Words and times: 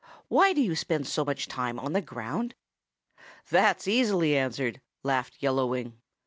"Why 0.29 0.51
do 0.53 0.61
you 0.63 0.73
spend 0.75 1.05
so 1.05 1.23
much 1.23 1.47
time 1.47 1.77
on 1.77 1.93
the 1.93 2.01
ground?" 2.01 2.55
"That's 3.51 3.87
easily 3.87 4.35
answered," 4.35 4.81
laughed 5.03 5.35
Fellow 5.35 5.67
Wing. 5.67 6.01